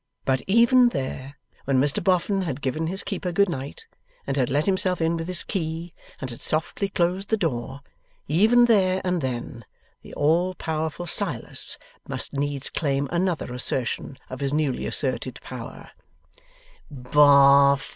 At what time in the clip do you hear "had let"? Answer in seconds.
4.35-4.65